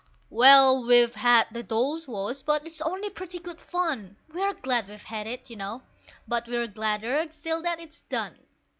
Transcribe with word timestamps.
Well, 0.31 0.83
we've 0.87 1.13
had 1.13 1.45
the 1.51 1.61
Dolls' 1.61 2.07
Wash, 2.07 2.41
but 2.41 2.65
it's 2.65 2.81
only 2.81 3.11
pretty 3.11 3.37
good 3.37 3.61
fun. 3.61 4.17
We're 4.33 4.53
glad 4.55 4.87
we've 4.87 5.03
had 5.03 5.27
it, 5.27 5.47
you 5.51 5.55
know, 5.55 5.83
but 6.27 6.47
we're 6.47 6.65
gladder 6.65 7.27
still 7.29 7.61
that 7.61 7.79
it's 7.79 7.99
done. 8.01 8.39